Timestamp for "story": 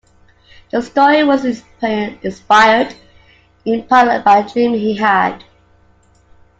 0.81-1.23